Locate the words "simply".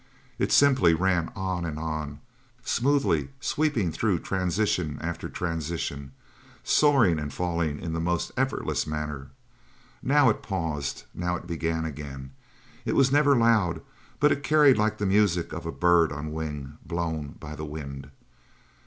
0.51-0.95